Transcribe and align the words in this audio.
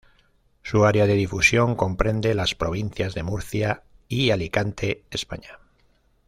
Su 0.63 0.85
área 0.85 1.05
de 1.05 1.13
difusión 1.13 1.75
comprende 1.75 2.33
las 2.33 2.55
provincias 2.55 3.13
de 3.13 3.21
Murcia 3.21 3.83
y 4.07 4.31
Alicante, 4.31 5.03
España. 5.11 5.59